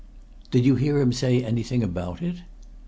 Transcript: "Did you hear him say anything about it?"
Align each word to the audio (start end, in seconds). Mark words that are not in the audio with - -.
"Did 0.49 0.65
you 0.65 0.77
hear 0.77 0.97
him 0.99 1.13
say 1.13 1.45
anything 1.45 1.83
about 1.83 2.23
it?" 2.23 2.37